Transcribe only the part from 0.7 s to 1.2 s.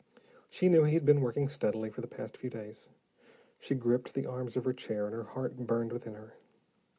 he had